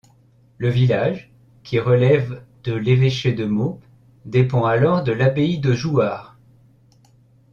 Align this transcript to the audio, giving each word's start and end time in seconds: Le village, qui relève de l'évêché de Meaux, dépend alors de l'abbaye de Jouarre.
Le 0.57 0.67
village, 0.67 1.31
qui 1.61 1.79
relève 1.79 2.43
de 2.63 2.73
l'évêché 2.73 3.33
de 3.33 3.45
Meaux, 3.45 3.79
dépend 4.25 4.65
alors 4.65 5.03
de 5.03 5.11
l'abbaye 5.11 5.59
de 5.59 5.73
Jouarre. 5.73 6.39